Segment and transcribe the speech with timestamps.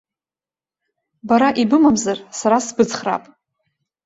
[1.27, 3.23] Бара ибымамзар, сара сбыцхраап.